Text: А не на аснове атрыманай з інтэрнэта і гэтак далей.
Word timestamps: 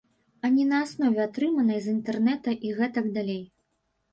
А 0.47 0.49
не 0.53 0.63
на 0.69 0.77
аснове 0.85 1.21
атрыманай 1.25 1.79
з 1.89 1.93
інтэрнэта 1.99 2.57
і 2.71 2.73
гэтак 2.81 3.05
далей. 3.19 3.43